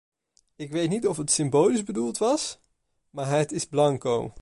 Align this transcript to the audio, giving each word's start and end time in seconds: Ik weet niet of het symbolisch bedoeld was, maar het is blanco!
Ik 0.55 0.71
weet 0.71 0.89
niet 0.89 1.07
of 1.07 1.17
het 1.17 1.31
symbolisch 1.31 1.83
bedoeld 1.83 2.17
was, 2.17 2.59
maar 3.09 3.29
het 3.29 3.51
is 3.51 3.65
blanco! 3.65 4.33